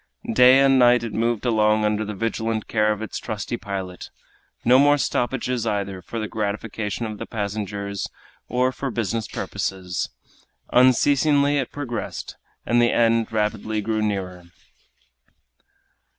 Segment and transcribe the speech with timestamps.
[0.33, 4.09] Day and night it moved along under the vigilant care of its trusty pilot;
[4.65, 8.09] no more stoppages either for the gratification of the passengers
[8.47, 10.09] or for business purposes.
[10.73, 12.35] Unceasingly it progressed,
[12.65, 14.45] and the end rapidly grew nearer.